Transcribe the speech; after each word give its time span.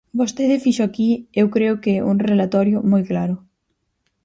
Vostede 0.19 0.61
fixo 0.65 0.83
aquí 0.85 1.09
eu 1.41 1.47
creo 1.55 1.75
que 1.83 2.03
un 2.11 2.17
relatorio 2.29 2.77
moi 2.91 3.03
claro. 3.11 3.35